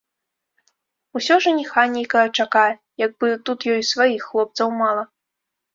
Усё 1.19 1.37
жаніха 1.47 1.81
нейкага 1.97 2.27
чакае, 2.41 2.67
як 3.05 3.11
бы 3.21 3.27
тут 3.49 3.59
ёй 3.77 3.81
сваіх 3.95 4.21
хлопцаў 4.33 4.67
мала. 4.85 5.03